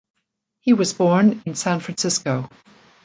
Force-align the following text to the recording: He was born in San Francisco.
He 0.61 0.73
was 0.73 0.93
born 0.93 1.43
in 1.45 1.53
San 1.53 1.79
Francisco. 1.79 2.49